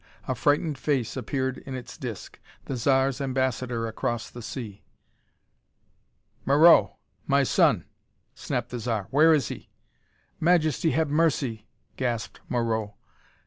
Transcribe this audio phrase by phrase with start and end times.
[0.27, 4.81] A frightened face appeared in its disc: the Zar's ambassador across the sea.
[6.43, 6.95] "Moreau
[7.27, 7.85] my son!"
[8.33, 9.05] snapped the Zar.
[9.11, 9.69] "Where is he?"
[10.39, 10.89] "Majesty!
[10.89, 11.67] Have mercy!"
[11.97, 12.95] gasped Moreau.